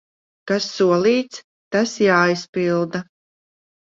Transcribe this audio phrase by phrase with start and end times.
[0.51, 1.41] Kas solīts,
[1.77, 3.05] tas jāizpilda.